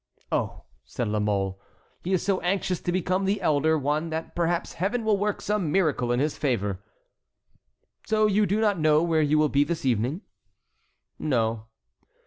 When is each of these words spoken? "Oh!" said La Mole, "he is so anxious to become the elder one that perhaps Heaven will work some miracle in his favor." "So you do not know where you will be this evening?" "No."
"Oh!" 0.31 0.63
said 0.83 1.09
La 1.09 1.19
Mole, 1.19 1.61
"he 2.03 2.11
is 2.11 2.25
so 2.25 2.39
anxious 2.41 2.81
to 2.81 2.91
become 2.91 3.25
the 3.25 3.39
elder 3.39 3.77
one 3.77 4.09
that 4.09 4.33
perhaps 4.33 4.73
Heaven 4.73 5.05
will 5.05 5.15
work 5.19 5.41
some 5.41 5.71
miracle 5.71 6.11
in 6.11 6.19
his 6.19 6.35
favor." 6.35 6.79
"So 8.07 8.25
you 8.25 8.47
do 8.47 8.59
not 8.59 8.79
know 8.79 9.03
where 9.03 9.21
you 9.21 9.37
will 9.37 9.47
be 9.49 9.63
this 9.63 9.85
evening?" 9.85 10.21
"No." 11.19 11.67